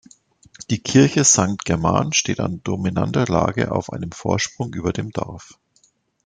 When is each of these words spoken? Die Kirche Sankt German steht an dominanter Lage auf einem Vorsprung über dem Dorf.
Die 0.71 0.79
Kirche 0.79 1.23
Sankt 1.23 1.63
German 1.63 2.11
steht 2.11 2.39
an 2.39 2.61
dominanter 2.63 3.25
Lage 3.27 3.71
auf 3.71 3.93
einem 3.93 4.11
Vorsprung 4.11 4.73
über 4.73 4.93
dem 4.93 5.11
Dorf. 5.11 5.59